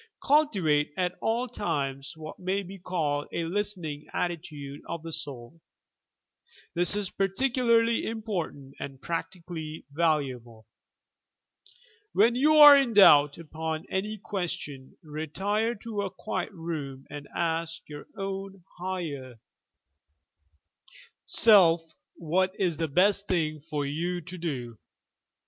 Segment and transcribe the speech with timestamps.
[0.23, 5.61] Cultivate at all times what may be called a listening attitude of the soul.
[6.73, 10.65] This is particularly important and practically valuable.
[12.13, 17.87] When you are in doubt upon any question, retire to a quiet room and ask
[17.87, 19.35] your own higher
[21.27, 24.79] self what is the best thing for you to do.